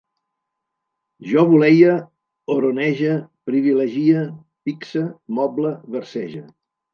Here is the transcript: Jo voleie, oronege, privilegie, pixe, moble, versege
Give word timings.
Jo 1.31 1.43
voleie, 1.51 1.97
oronege, 2.53 3.11
privilegie, 3.51 4.25
pixe, 4.71 5.05
moble, 5.41 5.75
versege 5.99 6.43